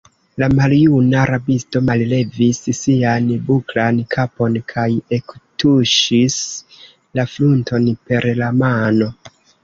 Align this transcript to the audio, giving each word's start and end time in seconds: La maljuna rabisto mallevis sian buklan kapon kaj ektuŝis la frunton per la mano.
La 0.41 0.45
maljuna 0.59 1.23
rabisto 1.29 1.79
mallevis 1.89 2.61
sian 2.77 3.27
buklan 3.49 3.99
kapon 4.15 4.57
kaj 4.73 4.85
ektuŝis 5.17 6.37
la 7.19 7.27
frunton 7.35 7.85
per 8.09 8.27
la 8.41 8.49
mano. 8.63 9.11